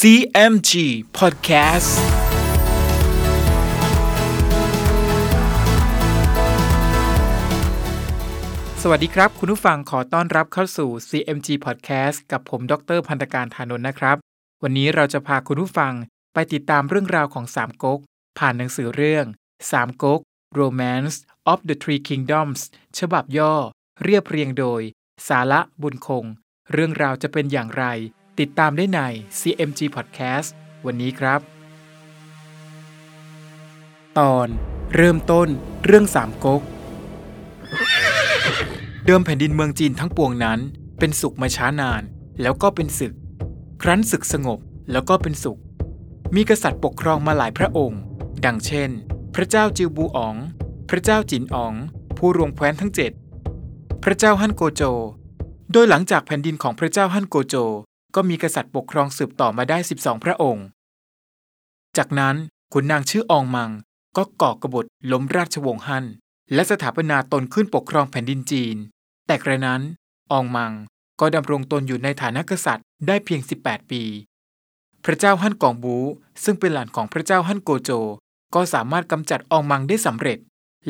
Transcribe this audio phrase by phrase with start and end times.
[0.00, 0.72] CMG
[1.18, 1.92] Podcast
[8.82, 14.16] สวัสดีครับ คุณผู้ฟังขอต้อนรับเข้าสู่ CMG Podcast กับผม ดรพันธการธานนท์นะครับ
[14.62, 15.92] วันนี้เราจะพาคุณผู้ฟัง
[16.34, 18.00] ไปติดตามเรื่องราวของสามก๊ก
[18.38, 19.26] ผ่านหนังสือเรื่อง
[19.72, 20.20] สามก๊ก
[20.60, 21.16] Romance
[21.52, 22.60] of the Three Kingdoms
[22.98, 23.54] ฉบับย่อ
[24.04, 24.82] เรียบเรียงโดย
[25.28, 26.24] สาระบุญคง
[26.72, 27.86] เรื่องราวจะเป็นอย่างไร
[28.38, 29.00] ติดตามได้ใน
[29.40, 30.48] CMG Podcast
[30.86, 31.40] วันนี้ครับ
[34.18, 34.48] ตอน
[34.96, 35.48] เริ่มต้น
[35.84, 36.62] เรื่องสามก๊ก
[39.06, 40.58] เดิมแผ่นดินเมืองจีนทั้งปวงนั้น
[40.98, 42.02] เป็นสุขมาช้านาน
[42.42, 43.14] แล้วก็เป็นศึก
[43.82, 44.58] ครั้นศึกสงบ
[44.92, 45.60] แล้วก็เป็นสุข
[46.34, 48.00] มีกษัตริย์ปกครองมาหลายพระองค์
[48.44, 48.90] ดังเช่น
[49.34, 50.36] พระเจ้าจิวบูอ๋อง
[50.90, 51.74] พระเจ้าจินอ๋อง
[52.16, 53.12] ผู้รวงแคว้นทั้งเจ็ด
[54.04, 54.82] พระเจ้าฮั่นโกโจ
[55.72, 57.56] โดยหลังจากแผ่นดินของพระเจ้าฮั่นโกโจ
[58.14, 60.66] ก็มีกษัตริย์ปกครองสืบต่อมาได้ 12 พระองค์
[61.96, 62.36] จากนั้น
[62.72, 63.70] ขุนนางชื่ออองมัง
[64.16, 66.04] ก็ก่อกบฏล้มราชวงศ์ฮั่น
[66.54, 68.76] และสถาปนาตนขึ้นปกครองแผ่นดินจีน
[69.26, 69.80] แต่กระนั้น
[70.32, 70.72] อองมัง
[71.20, 74.02] ก็ดำรงตนอยู่ในฐานะกษัตริย์ได้เพียง 18 ปี
[75.04, 75.96] พระเจ้าฮั่นกองบู
[76.44, 77.90] ซึ่งเป็นหลานของพระเจ้าฮั่นโกโจ
[78.54, 80.38] ก็สามารถกำจัดอองมังได้สำเร็จ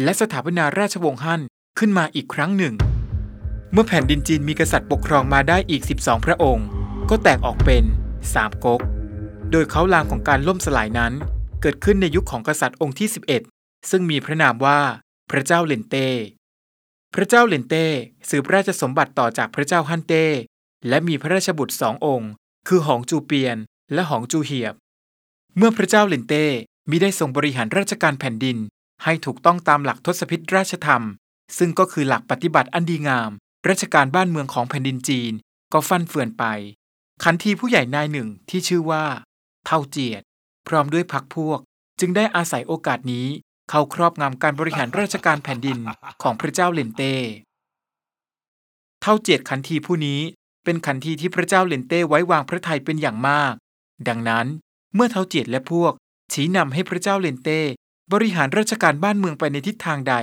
[0.02, 1.40] และสถาปนาราชวงศ์ฮั่น
[1.78, 2.74] ขึ้นมาอีกครั้งหนึ่ง
[3.72, 6.66] เมื่อแผ่นดินจีนมีกษัตริย์ปกครองมาได้อีก 12 พระองค์
[7.10, 7.84] ก็แตกออกเป็น
[8.34, 8.80] สามก๊ก
[9.50, 11.12] โดยเขาลางของการล่มสลายนั้น
[11.60, 13.08] เกิดขึ้นในยุคของกษัตริย์องค์ที่
[13.48, 14.80] 11 ซึ่งมีพระนามว่า
[15.30, 16.08] พระเจ้าเลนเต้
[17.14, 17.86] พระเจ้าเลนเต้
[18.28, 20.26] สืบราชสมบัติต่อจากพระเจ้าฮันเต้
[20.88, 22.30] และมีพระราชบุตรสององค์
[22.68, 23.56] คือหองจูเปียน
[23.92, 24.74] และหองจูเหียบ
[25.56, 26.44] เมื่อพระเจ้าเลนเต้
[26.90, 28.58] มิได้ทรงบริหารราชการแผ่นดิน
[29.04, 31.02] ให้ถูกต้องตามหลักทศพิธราชธรรม
[31.58, 33.30] ซึ่งก็คือหลักปฏิบัติอันดีงาม
[33.68, 35.32] ราชการบ้านเมืองของแผ่นดินจีน
[35.72, 36.44] ก็ฟั่นเฟือนไป
[37.24, 39.04] ขันทีผู้ใหญ่นายหนึ่งที่ชื่อว่า
[39.66, 40.22] เท่าเจียด
[40.68, 41.60] พร้อมด้วยพักพวก
[42.00, 43.26] จึงได้อาศัยโอกาสนี้
[43.70, 45.78] เข้าครอบงำการบริหารราชการแผ่นดิน
[46.22, 47.14] ของพระเจ้าเลนเต้
[49.02, 50.20] เทาเจียดขันทีผู้นี้
[50.64, 53.54] เป็นขันทีที่พระเจ้าเลนเต้ไว้วางพระทัยเป็นอย่างมาก
[54.08, 54.46] ดังนั้น
[54.94, 55.92] เมื่อเทาเจียดและพวก
[56.32, 57.60] ชี้นำให้พระเจ้าเลนเต้
[58.12, 60.14] บริหารราชการบ้านเมืองไปในทิศทางใด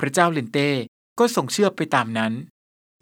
[0.00, 0.70] พระเจ้าเลนเต้
[1.18, 2.32] ก็ทรงเชื่อไปตามนั้น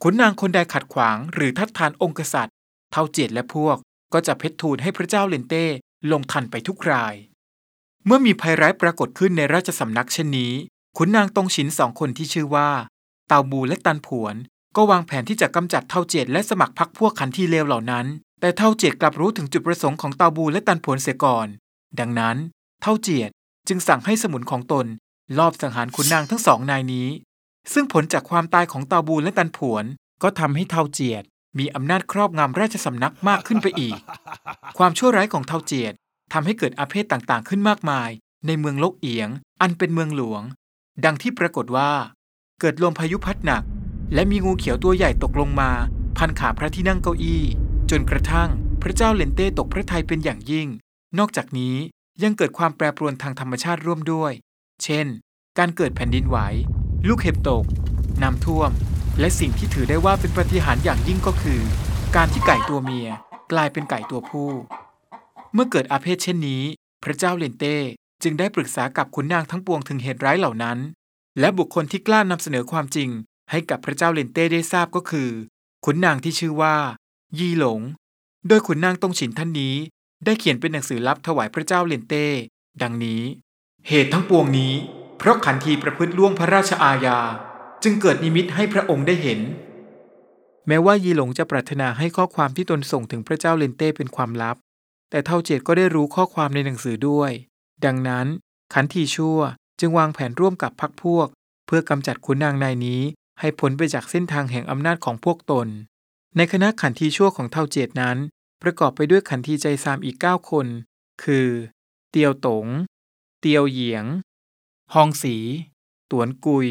[0.02, 2.53] ขุนนางคนใดขัดขวางหรือทัดทานองค์กษัตริย์
[2.96, 3.76] เทาเจียดและพวก
[4.12, 5.64] ก็จะเพ็ดทูลให้พระเจ้าเลนเต้
[6.10, 7.14] ลงทัณฑ์ไปทุกราย
[8.06, 10.52] เมื่อมีภัยร้ายปรากฏขึ้นในราชสำนักเช่นนี้
[10.96, 12.70] ขุนนางตรงฉินสองคนที่ชื่อว่า
[13.28, 14.34] เตาบูและตันผวน
[14.76, 18.06] ก็วางแผนที่จะกำจัดเท่าเจียดและสมัครพรรคพวกขันทีเลวเหล่านั้น
[18.40, 21.48] แต่เท่าเจียดกลับรู้ถึงจุดประสงค์ของเตาบูและตันผวนเสียก่อน
[22.00, 22.36] ดังนั้น
[22.82, 23.30] เท่าเจียด
[23.68, 24.86] จึงสั่งให้สมุนของตน
[25.38, 27.08] ลอบสังหารขุนนางทั้งสองนายนี้
[27.72, 29.84] ซึ่งผลจากความตายของเตาบูและตันผวน
[30.22, 31.24] ก็ทำให้เท่าเจียด
[31.58, 33.98] มีอำนาจครอบงำราชสำนักมากขึ้นไปอีก
[34.78, 35.94] ความชั่วร้ายของเทาเจียด
[36.32, 38.10] ทำให้เกิดอาเพศต่างๆ ขึ้นมากมาย
[38.46, 39.28] ในเมืองลกเอียง
[39.60, 40.42] อันเป็นเมืองหลวง
[41.04, 41.92] ดังที่ปรากฏว่า
[42.60, 43.62] เกิดลมพายุพัดหนัก
[44.14, 45.70] และมีงูเขียวตัวใหญ่ตกลงมา
[46.18, 47.42] พันขาพระที่นั่งเก้าอี้
[47.90, 48.48] จนกระทั่ง
[48.82, 50.68] พระเจ้าเลนเต้ตกพระทัยเป็นอย่างยิ่ง
[51.18, 51.76] นอกจากนี้
[52.22, 54.32] ยังเกิดความแปรปรวนทางธรรมชาติร่วมด้วย
[54.82, 55.06] เช่น
[55.58, 56.38] การเกิดแผ่นดินไหว
[57.08, 57.64] ลูกเห็บตก
[58.22, 58.70] น้ำท่วม
[59.18, 61.60] และสิ่งที่ถือได้ว่าเป็นปฏิหารอย่างยิ่งก็คือ
[62.16, 63.08] การที่ไก่ตัวเมีย
[63.52, 64.50] กลายเป็นไก่ตัวผู้
[65.54, 66.62] เมื่อเกิดอาเพศเช่นนี้
[67.04, 67.76] พระเจ้าเลนเต้
[68.22, 70.78] จึงได้ปรึกษากับขุนนางทั้งปวงถึงเหตุร้ายเหล่านั้น
[71.40, 73.10] และบุคคลที่กล้านำเสนอความจริง
[73.50, 75.30] ให้กับพระเจ้าเลนเต้ได้ทราบก็คือ
[75.84, 76.76] ขุนนางที่ชื่อว่า
[77.38, 77.80] ยี่หลง
[78.48, 79.74] โดยขุนนางตงฉินท่านนี้
[80.24, 82.26] ได้เขียนเป็นหนังสือลับถวายพระเจ้าเลนเต้
[82.82, 83.22] ดังนี้
[83.88, 84.72] เหตุทั้งปวงนี้
[85.18, 87.18] เพราะขันทีประพฤติล่วงพระราชอาญา
[87.84, 89.40] จึงเกิดนิมิตให้พระองค์ได้เห็น
[90.68, 94.56] แม้ว่ายีหลงจะปรารถนาให้ข้อความที่ตนส่งถึงพระเจ้าเลนเต้เป็นความลับ
[95.10, 97.30] แต่เท่าเจตก็ได้รู้ข้อความในหนังสือด้วย
[97.84, 98.26] ดังนั้น
[98.74, 99.38] ขันทีชั่ว
[99.80, 101.28] จึงวางแผนร่วมกับพรรคพวก
[101.66, 103.00] เพื่อกำจัดขุนนางนายนี้
[103.40, 105.68] ให้พ้นไปจากเส้นทางแห่งอำนาจของพวกตน
[106.36, 108.16] ในคณะขันทีชั่วของเท่าเจตนั้น
[108.62, 110.66] ประกอบไปด้วยขันทีใจซามอีก 9 คน
[111.22, 111.48] คือ
[112.10, 112.66] เตียวตง
[113.40, 114.04] เตียวเหยียง
[114.94, 115.36] ฮองสี
[116.10, 116.68] ตวนกุย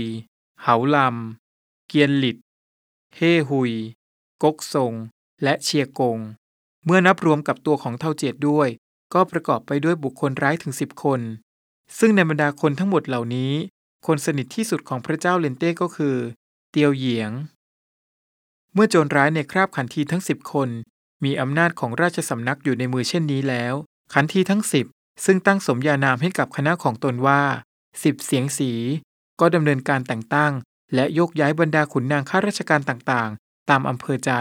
[0.64, 2.38] เหาลำ เกียนหลิด
[3.16, 3.74] เฮ่หุย
[4.44, 4.94] กกซง
[5.44, 6.20] และเชียกง
[6.86, 8.70] เมื่อนับรวมกับตัวของเท่าเจตด้วย
[9.14, 11.22] ก็ประกอบไปด้วยบุคคลร้ายถึงสิบคน
[12.00, 13.54] ซึ่งในบรรดาคนทั้งหมดเหล่านี้
[14.06, 16.16] คนสนิทที่สุดของพระเจ้าเลนเต้ก็คือ
[16.72, 17.32] เตียวเหยียง
[18.74, 20.70] เมื่อโจรร้ายในคราบขันทีทั้งสิบคน
[21.24, 23.74] มีอำนาจของราชสำนักอยู่ในมือเช่นนี้แล้ว
[24.14, 24.86] ขันทีทั้งสิบ
[25.26, 27.42] ซึ่งตั้งสมญานามให้กับคณะของตนว่า
[28.04, 28.72] สิบเสียงสี
[29.40, 30.54] ก็ดำเนินการแต่งตั้ง
[30.96, 34.32] และยกย้ายบรรดาขุนนางข้าราชการต่างๆ ตามอำเภอใจ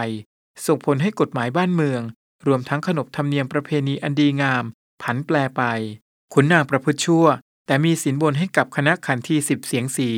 [0.65, 2.01] ส่งผลให้กฎหมายบ้านเมือง
[2.47, 4.63] รวมทั้งขนบธรรมเนียมประเพณีอันดีงาม
[5.01, 5.61] ผันแปรไป
[6.33, 7.25] ขุนนางประพฤติชั่ว
[7.65, 10.09] แต่มีสินบนให้กับคณะขันทีสิบเสียงสี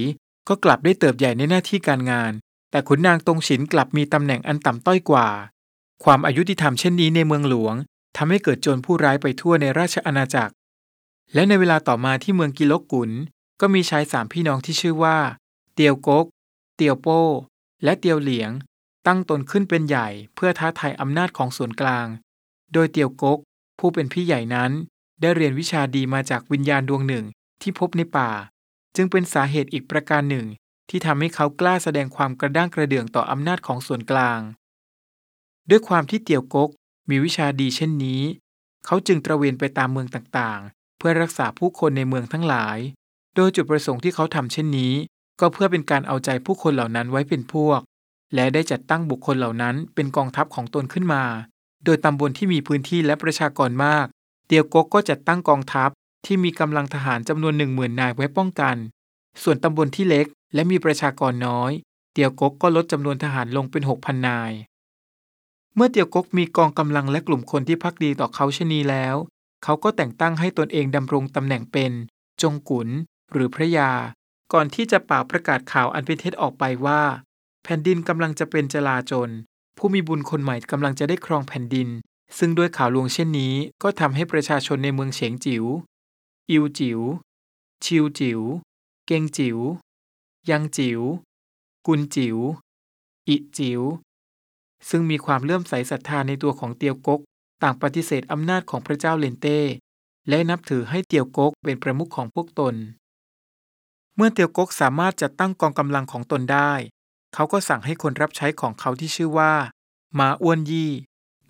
[0.47, 2.31] ก็กลับได้เติบใหญ่ในหน้าที่การงาน
[2.71, 5.27] แต่ขุนนางตรงฉินกลับมีตำแหน่งอันต่ำต้อยกว่า
[6.03, 7.75] ความอายุติธรรมเช่นนี้ในเมืองหลวง
[8.17, 10.53] ทำให้เกิดโจรผู้ร้ายไปทั่วในราชอาณาจักร
[11.33, 13.11] และในเวลาต่อมาที่เมืองกิโลกกุน
[13.61, 15.17] ก็มีชายสามพี่น้องที่ชื่อว่า
[15.73, 16.25] เตียวกก
[16.75, 17.21] เตียวโป้
[17.83, 18.51] และเตียวเหลียง
[19.07, 22.07] ตั้งตนขึ้นเป็นใหญ่เพื่อท้าทายอำนาจของส่วนกลาง
[22.73, 23.39] โดยเตียวกก
[23.79, 24.71] ผู้เป็นพี่ใหญ่นั้น
[25.21, 27.25] ได้เรียนวิชาดีมาจากวิญญาณดวงหนึ่ง
[27.61, 28.31] ที่พบในป่า
[28.95, 30.47] จึงเป็นสาเหตุอีกประการหนึ่ง
[30.89, 34.39] ที่ทำให้เขากล้าแสดงความกระด้างกระเดื่องต่ออำนาจของส่วนกลาง
[35.69, 36.69] ด้วยความที่เตียวกก
[37.09, 38.21] มีวิชาดีเช่นนี้
[38.85, 42.77] เขาจึงตระเวนไปตามเมืองต่างๆ เพื่อรักษาผู้คนในเมืองทั้งหลาย
[43.35, 44.93] โดยจุดประสงค์ที่เขาทำเช่นนี้
[45.39, 47.79] ก็เพื่อเป็นการเอาใจผู้คนเหล่านั้นไว้เป็นพวก
[48.35, 51.23] และได้จัดตั้งบุคคลเหล่านั้นเป็นกองทัพของตนขึ้นมา
[51.85, 54.05] โดยตำบลที่มีพื้นที่และประชากรมาก
[54.47, 55.89] เตียวกกก็จัดตั้งกองทัพ
[56.25, 58.75] ที่มีกำลังทหารจำนวนหนึ่งหมื่นนายไว้ป้องกัน
[59.43, 61.71] ส่วนตำบลที่เล็กและมีประชากรน้อย
[62.13, 64.51] เตียวกกก็ลดจำนวนทหารลงเป็นหกพันนาย
[65.75, 69.15] เมื่อเตียวกกมีกองกำลังและกลุ่มคนที่พักดีต่อเขาชนีแล้ว
[69.63, 71.91] เขาก็แต่งตั้งให้ตนเองดำรงตำแหน่งเป็น
[72.41, 72.89] จงกุน
[73.35, 73.91] หรือพระยา
[74.53, 77.01] ก่อนที่จะป่าประกาศข่าวอันเป็นเท็จออกไปว่า
[77.63, 79.29] แผ่นดินกำลังจะเป็นจลาจล
[79.77, 81.89] ผู้มีบุญคนใหม่กำลังจะได้ครองแผ่นดิน
[82.37, 83.53] ซึ่งด้วยข่าวลวงเช่นนี้
[83.83, 85.65] ก็ทำให้ประชาชนในเมืองเฉียงจิว๋ว
[86.49, 87.01] อิวจิว๋ว
[87.85, 88.41] ชิวจิว๋ว
[89.05, 89.59] เกงจิว๋ว
[90.49, 91.01] ยังจิว๋ว
[91.87, 92.37] กุนจิว๋ว
[93.27, 93.81] อิจิว๋ว
[94.89, 97.21] ซึ่งมีความเลื่อมใสศรัทธาในตัวของเตียวกก
[97.63, 99.59] ต่างปฏิเสธอำนาจของพระเจ้าเลนเต้
[100.29, 102.75] และนับถือให้เตียวกกเป็นประมุขของพวกตน
[104.15, 106.73] เมื่อเตียวกกสามารถจัดตั้งกองกำลังของตนได้
[107.33, 109.53] เขาก็สั่งให้คนรับใช้ของเขาที่ชื่อว่า
[110.19, 110.91] มาอ้วนยี่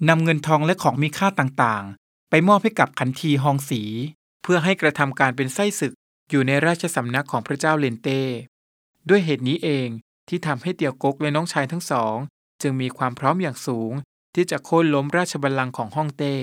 [0.10, 3.82] นำเงินทองและของมีค่าต่างๆ ไปมอบให้กับขันทีฮองสี
[4.44, 5.94] เพื่อให้กระทำการเป็นไส้ศึก
[6.30, 8.22] อยู่ในราชสำนักของพระเจ้าเลนเต้
[9.10, 9.88] ด้วยเหตุนี้เอง
[10.28, 12.16] ที่ทำให้เตียวกกและน้องชายทั้งสอง
[12.62, 13.92] จึงมีความพร้อมอย่างสูง
[14.36, 16.36] ที่จะโค่นล้มราชบัลลังก์ของฮ่องเต้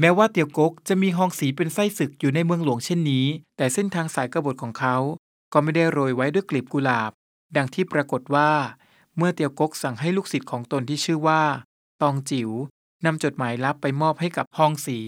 [0.00, 4.96] แม้ว่าเตียวกกจะมีฮองสีเป็นไส้ศึกอยู่ในเมืองหลวงเช่นนี้ แต่เส้นทางสายกบฏของเขา
[5.52, 7.12] ก็ไม่ได้โรยไว้ด้วยกลีบกุหลาบ
[7.56, 8.50] ดังที่ปรากฏว่า
[9.16, 11.42] เมื่อเตียวกกสั่งให้ลูกศิษย์ของตนที่ชื่อว่า
[12.02, 12.50] ตองจิว๋ว
[13.04, 14.98] นำจดหมายลับไปมอบให้กับฮองสี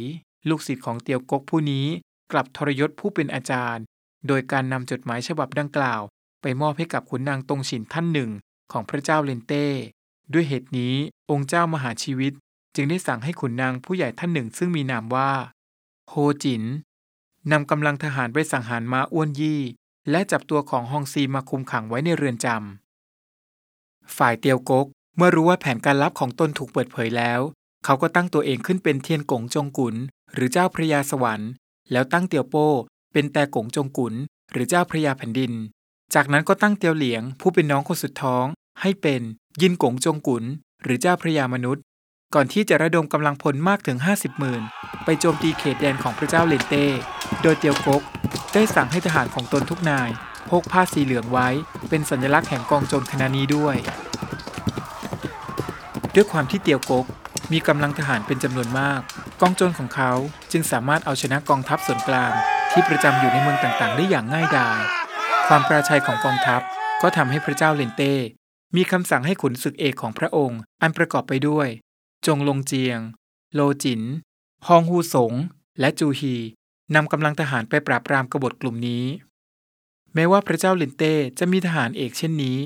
[0.49, 1.87] ลูกศิษย์ของเตียวกกผู้นี้
[2.33, 3.85] กลับทรยศผู้เป็นอาจารย์
[4.27, 6.03] โดยการนำจดหมายฉบับดังกล่าว
[6.43, 8.31] ไปมอบให้กับขุนนางตงฉินท่านหนึ่ง
[8.73, 9.67] ของพระเจ้าเลนเต้
[10.33, 10.95] ด้วยเหตุนี้
[11.31, 12.33] องค์เจ้ามหาชีวิต
[12.75, 15.31] จึงได้สั่งให้ขุนนางผู้ใหญ่ท่านหนึ่งซึ่งมีนามว่า
[16.09, 16.65] โฮจิน
[17.53, 19.61] นำกำลังทหารไปสังหารมาอ้วนยี่
[20.11, 24.87] และจับตัวของฮองซีมาคุมขังไว้ในเรือนจำฝ่ายเตียวกก
[25.17, 27.41] เมื่อรู้ว่าแผนการลับของตนถูกเปิดเผยแล้ว
[27.85, 29.94] เขาก็ตั้งตัวเองขึ้นเป็นเทียนกงจงกุน
[30.35, 31.50] หรือเจ้าพระยาสวรรค์
[31.93, 32.69] แล้วตั้งเตียวโป้
[33.12, 34.15] เป็นแต่กงจงกุน
[34.53, 35.53] หรือเจ้าพระยาแผ่นดิน
[36.15, 38.44] จากนั้นก็ตั้งเตียวเหลียง ผู้เป็นน้องคนสุดท้อง
[38.81, 39.23] ให้เป็น
[39.62, 40.44] ยินกงจงกุน
[40.82, 41.85] หรือเจ้าพระยามนุษย์
[42.35, 44.63] ก่อนที่จะระดมกำลังพลมากถึง 50หมื่น
[45.05, 46.87] ไปโจมตีเขตแดนของพระเจ้าเลนเต้
[47.43, 48.03] โดยเตียวกก
[48.55, 50.09] ได้สั่งให้ทหารของตนทุกนาย
[50.51, 51.49] พกผ้าสีเหลืองไว้
[51.89, 53.77] เป็นสัญลักษณ์แห่งกองโจรคณะนี้ด้วย
[56.15, 57.07] ด้วยความที่เตียวกก
[57.53, 59.01] มีกำลังทหารเป็นจำนวนมาก
[59.41, 60.13] กองโจรของเขา
[60.53, 62.33] จึงสามารถเอาชนะกองทัพส่วนกลาง
[62.73, 64.81] ที่ประจำอยู่ในเมืองต่างๆ ได้อย่างง่ายดาย
[65.49, 66.61] ความปราชัยของกองทัพ
[67.03, 68.14] ก็ทำให้พระเจ้าเลนเต้
[68.76, 71.69] มีคำสั่งให้ขุนศึกเอกของพระองค์ อันประกอบไปด้วย
[72.26, 72.99] จงลงเจียง
[73.54, 74.02] โลติด
[74.66, 75.33] ฮองฮูสง
[75.81, 76.35] และจูฮี
[76.95, 79.04] นำกำลังทหารไปปราบปรามกบฏกลุ่มนี้
[80.14, 82.59] แม้ว่าพระเจ้าเลนเต้จะมีทหารเอกเช่นนี้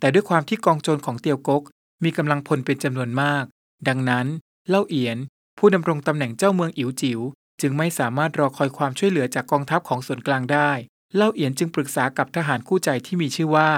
[0.00, 1.62] แต่ด้วยความที่กองโจรของเตียวก๊ก
[2.04, 3.44] มีกำลังพลเป็นจำนวนมาก
[3.88, 4.26] ดังนั้น
[4.68, 5.18] เล่าเอียน
[5.58, 7.20] ผู้ดำรงตำแหน่งเจ้าเมืองอิ๋วจิ๋ว
[7.60, 10.70] จึงไม่สามารถรอคอยความช่วยเหลือจากกองทัพของส่วนกลางได้
[11.14, 13.70] เล่าเอียนจึงปรึกษากับทหารคู่ใจที่มีชื่อว่า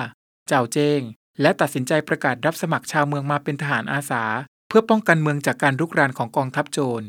[0.48, 1.00] เจาเจ้ง
[1.40, 4.24] และตัดสินใจประกาศรับสมัครชาวเมืองมาเป็นทหารอาสา
[4.68, 7.06] เพื่อป้องกันเมืองจากการรุกรานของกองทัพโจร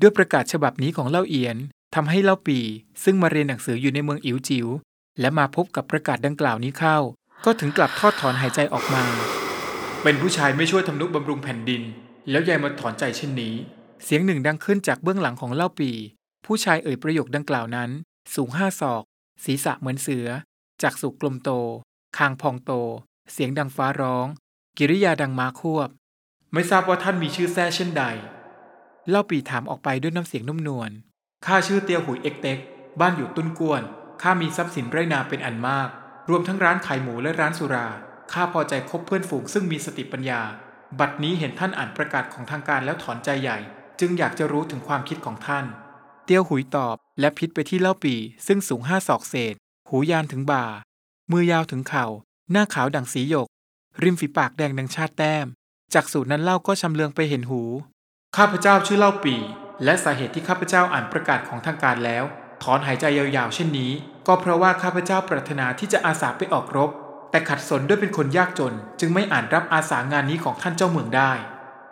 [0.00, 1.56] ด้วยประกาศฉบับนี้ของเล่าเอียน
[1.94, 2.58] ทำให้เล่าปี
[3.04, 4.66] ซึ่งมาเรียนหนังสืออยู่ในเมืองอิ๋วจิ๋ว
[5.20, 6.98] และมาพบกับประกาศดังกล่าวนี้เข้า
[7.44, 9.04] ก็ถึงกลับทอดถอนหายใจออกมา
[10.02, 11.82] เป็นผู้ชายไม่ช่วยทำนุบำรุงแผ่นดิน
[12.30, 13.54] แล้วยายมาถอนใจเช่นนี้
[14.04, 15.90] เสียงหนึ่งดังขึ้นจากเบื้องหลังของเล่าปี
[16.46, 17.90] ผู้ชายเอ่ยประโยคดังกล่าวนั้น
[18.34, 19.02] สูงห้าศอก
[19.44, 20.28] ศีรษะเหมือนเสือ
[20.82, 21.50] จากสุกกลมโต
[22.18, 22.72] คางพองโต
[23.32, 24.26] เสียงดังฟ้าร้อง
[24.78, 25.88] กิริยาดังมาควบ
[26.52, 28.04] ไม่ทราบว่าท่านมีชื่อแท้เช่นใด
[29.08, 30.90] เล่าปีถามออกไปด้วยน้ำเสียงนุ่มนวล
[31.46, 32.58] ข้าชื่อเตียวหุยเอกเต็ก
[33.00, 33.82] บ้านอยู่ตุ้นกวน
[34.22, 35.88] ข้ามีทรัพย์สินไรนาเป็นอันมาก
[36.28, 37.86] รวมทั้งร้านขายหมูและร้านสุรา
[38.32, 40.42] ข้าพอใจคบเพื่อนฝูงซึ่งมีสติปัญญา
[40.98, 43.58] บัดนี้เห็นท่านอ่านประกาศของทางการแล้วถอนใจใหญ่
[44.00, 45.64] จึงอยากจะรู้ถึงความคิดของท่าน
[46.24, 48.14] เตียวหุยตอบและพิษไปที่เล่าปี
[48.46, 49.54] ซึ่งสูงห้าศอกเศษ
[49.90, 50.64] หูยานถึงบ่า
[51.32, 52.06] มือยาวถึงเข่า
[52.52, 53.48] หน้าขาวดังสีหยก
[54.02, 55.46] ริมฝีปากแดงดังชาติแต้ม
[55.94, 57.62] จากสูตรนั้นเล่าก็ชำเลืองไปเห็นหู
[58.36, 59.36] ข้าพเจ้าชื่อเล่าปี
[59.84, 62.24] และสาเหตุที่ข้าพเจ้าอ่านประกาศของทางการแล้ว
[62.62, 63.92] ถอนหายใจยาวๆ เช่นนี้
[64.26, 66.90] ก็เพราะว่าข้าพเจ้าปรารถนาที่จะอาสาไปออกรบ
[67.30, 71.32] แต่ขัดสนด้วยเป็นคนยากจน จึงไม่อ่านรับอาสางานนี้ของท่านเจ้าเมืองได้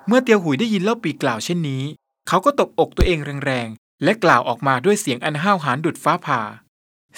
[0.09, 1.83] เมื่อเตียวหุยได้ยินเล่าปีกล่าวเช่นนี้
[2.29, 6.41] เขาก็ตบอกตัวเองแรงๆและกล่าวออกมาด้วยเสียงอันห้าวหาญดุดฟ้าผ่า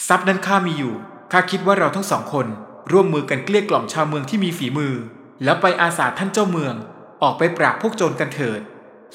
[0.06, 0.94] ทรัพย์นั้นข้ามีอยู่
[1.32, 2.46] ข้าคิดว่าเราทั้งสองคน
[2.92, 4.94] ร่วมมือกันเกลี้ยกล่อมชาวเมืองที่มีฝีมือ
[5.44, 6.74] แล้วไปอาสาท่านเจ้าเมือง
[7.22, 8.60] ออกไปปราบพวกโจรกันเถิด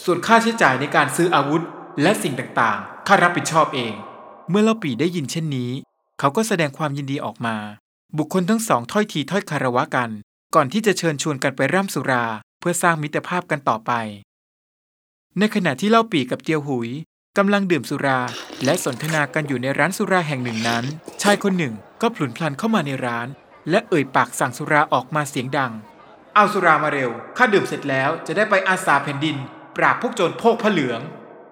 [0.04, 1.64] ส่วนค่าใช้จ่ายในการซื้ออาวุธ
[2.02, 3.94] และสิ่งต่างๆข้ารับผิดชอบเอง
[4.50, 5.72] เมื่อเล่าปีได้ยินเช่นนี้
[6.20, 7.58] เขาก็แสดงความยินดีออกมา
[8.18, 10.10] บุคคลทั้งสองถ้อยทีถ้อยคารวะกัน
[10.56, 12.26] ก่อนที่จะเชิญชวนกันไปร่ำสุรา
[12.60, 13.92] เพื่อสร้างมิตรภาพกันต่อไป
[15.40, 16.90] ในขณะที่เล่าปีกับเตียวหุย
[17.38, 18.20] กำลังดื่มสุรา
[18.66, 20.84] และสนทนากันอยู่ในร้านสุราแห่งหนึ่งนั้น
[21.22, 23.28] ชายคนหนึ่งก็ผลุนพลันเข้ามาในร้าน
[23.70, 25.72] และเอ่ยปากสั่งสุราออกมาเสียงดัง
[26.38, 29.38] เอาสุรามาเร็ว ข้าดื่มเสร็จแล้วจะได้ไปอาสาแผ่นดิน
[29.76, 31.02] ปราบพวกโจรโพกผ้าเหลือง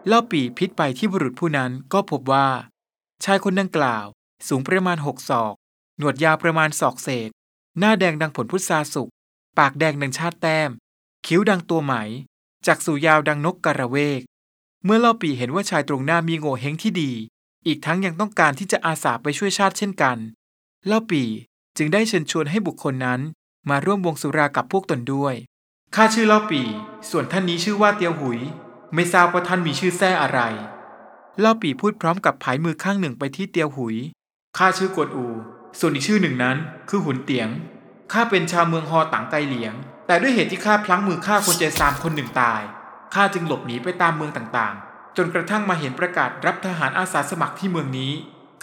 [0.08, 2.48] เล่าปีพิษไปที่บุรุษผู้นั้นก็พบว่า
[3.24, 4.06] ชายคนดังกล่าว
[4.48, 5.54] สูงประมาณหกศอก
[5.98, 7.30] หนวดยาวประมาณศอกเศษ
[7.80, 9.10] หน้าแดงดังผลพุทราสุก
[9.58, 10.70] ปากแดงดังชาติแต้ม
[11.26, 11.94] คิ้วดังตัวไหม
[12.68, 14.22] จักษุยาวดังนกกระเวก
[14.84, 17.12] เมื่อเล่าปีเห็นว่าชายตรงหน้ามีโง่เฮงที่ดี
[17.68, 20.18] อีกทั้งยังต้องการที่จะอาสาไปช่วยชาติเช่นกัน
[20.88, 21.24] เล่าปี
[21.78, 23.22] จึงได้เชิญชวนให้บุคคลนั้น
[23.70, 25.36] มาร่วมวงสุรากับพวกตนด้วย
[25.96, 26.62] ข้าชื่อเล่าปี
[27.10, 28.40] ส่วนท่านนี้ชื่อว่าเตียวหุย
[28.94, 30.40] ไม่ทราบว่าท่านมีชื่อแท้อะไร
[31.40, 33.96] เล่าปีพูดพร้อมกับผายมือข้างหนึ่งไปที่เตียวหุย
[34.58, 35.26] ข้าชื่อกวนอู
[35.80, 36.58] ส่วนอีกชื่อหนึ่งนั้น
[36.90, 37.50] คือหุนเตียง
[38.14, 39.74] ข้าเป็นชาวเมืองฮอตังไกเหลียง
[40.08, 42.62] แต่ด้วยเหตุที่ข้าพลั้งมือฆ่าคนใจซามคนหนึ่งตาย
[43.14, 48.12] ข้าจึงหลบหนีไปตามเมืองต่างๆ จนกระทั่งมาเห็นประกาศรับทหารอาสาสมัครที่เมืองนี้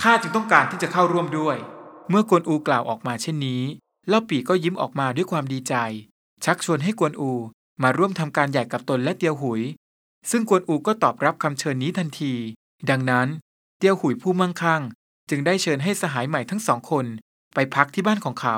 [0.03, 1.57] ข้าจึงต้องการที่จะเข้าร่วมด้วย
[2.11, 3.63] เมื่อกวนอูกล่าวออกมาเช่นนี้
[4.09, 5.75] เล่าปีก็ยิ้มออกมาด้วยความดีใจ
[6.45, 7.33] ชักชวนให้กวนอู
[7.83, 9.63] มาร่วมทำการใหญ่กับตนและเตียวหุย
[10.31, 12.35] ซึ่งกวนอูก็ตอบรับคำเชิญนี้ทันที
[12.91, 13.29] ดังนั้น
[13.79, 14.83] เตียวหุยผู้มั่งคั่ง
[15.29, 17.07] จึงได้เชิญให้สหายใหม่ทั้งสองคน
[17.55, 18.57] ไปพักที่บ้านของเขา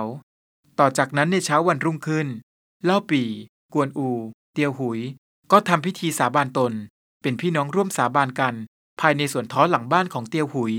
[0.79, 2.29] ต่อจากนั้นในเช้าวันรุ่งขึ้น
[2.85, 3.23] เล่าปี
[3.75, 4.09] กวนอู
[4.53, 5.01] เตียวหุย
[5.53, 6.73] ก็ทำพิธีสาบานตน
[7.23, 8.55] เป็นพี่น้องร่วมสาบานกัน
[9.01, 10.75] ภายในสวนท้อหลังบ้านของเตียวหุย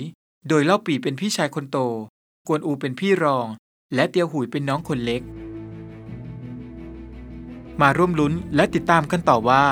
[0.48, 1.77] โดยเล่าปีเป็นพี่ชายคนโต
[2.48, 3.48] กวนอูเป็นพี่รอง
[3.95, 5.21] และเตียวหุยเป็นน้องคนเล็ก
[7.81, 9.65] มาร่วมลุ้นและติดตามกันต่อว่า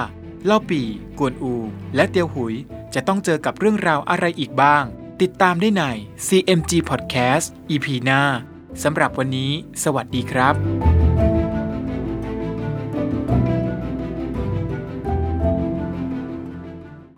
[0.45, 0.81] เล่าปี
[1.19, 1.53] กวนอู
[1.95, 2.53] และเตียวหุย
[2.93, 4.83] จะต้องเจอกับเรื่องราวอะไรอีกบ้าง
[5.21, 5.83] ติดตามได้ใน
[6.27, 8.21] CMG Podcast EP หน้า
[8.83, 9.51] สำหรับวันนี้
[9.83, 11.00] สวัสดีครับ